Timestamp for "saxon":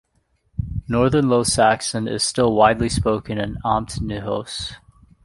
1.43-2.07